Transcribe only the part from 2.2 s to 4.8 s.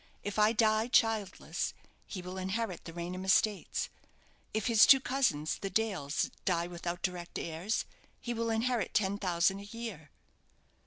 will inherit the Raynham estates. If